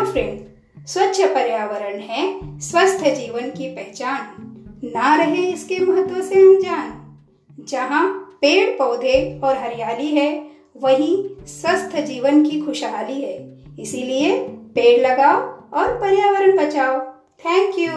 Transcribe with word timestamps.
hello 0.00 0.12
friend 0.12 0.86
स्वच्छ 0.88 1.20
पर्यावरण 1.24 1.98
है 2.00 2.22
स्वस्थ 2.60 3.02
जीवन 3.06 3.48
की 3.50 3.66
पहचान 3.70 4.88
ना 4.94 5.14
रहे 5.16 5.42
इसके 5.46 5.78
महत्व 5.78 6.20
से 6.20 6.40
अनजान 6.40 7.64
जहाँ 7.68 8.02
पेड़ 8.40 8.70
पौधे 8.78 9.18
और 9.44 9.56
हरियाली 9.56 10.06
है 10.08 10.30
वहीं 10.82 11.16
स्वस्थ 11.48 11.96
जीवन 12.06 12.42
की 12.44 12.60
खुशहाली 12.60 13.20
है 13.22 13.36
इसीलिए 13.80 14.38
पेड़ 14.74 15.00
लगाओ 15.00 15.40
और 15.72 15.94
पर्यावरण 15.96 16.56
बचाओ 16.56 16.98
थैंक 17.44 17.78
यू 17.78 17.89